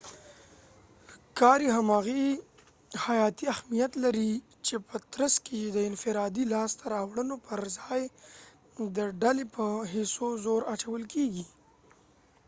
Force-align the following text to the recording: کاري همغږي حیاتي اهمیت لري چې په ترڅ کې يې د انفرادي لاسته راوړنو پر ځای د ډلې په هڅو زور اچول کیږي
کاري 1.39 1.67
همغږي 1.77 2.25
حیاتي 3.05 3.45
اهمیت 3.53 3.91
لري 4.03 4.31
چې 4.65 4.75
په 4.87 4.95
ترڅ 5.13 5.33
کې 5.45 5.55
يې 5.63 5.69
د 5.75 5.77
انفرادي 5.89 6.43
لاسته 6.53 6.83
راوړنو 6.95 7.35
پر 7.45 7.59
ځای 7.77 8.01
د 8.97 8.99
ډلې 9.21 9.45
په 9.55 9.65
هڅو 9.93 10.27
زور 10.45 10.61
اچول 10.73 11.03
کیږي 11.13 11.45